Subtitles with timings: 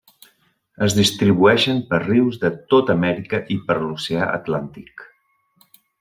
[0.85, 5.05] Es distribueixen per rius de tota Amèrica i per l'oceà Atlàntic.